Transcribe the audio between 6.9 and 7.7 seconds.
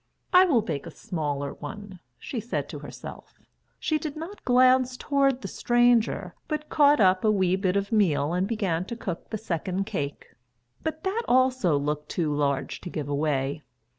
up a wee